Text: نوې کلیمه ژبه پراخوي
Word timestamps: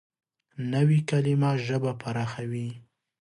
نوې 0.73 0.99
کلیمه 1.09 1.51
ژبه 1.65 1.91
پراخوي 2.01 2.69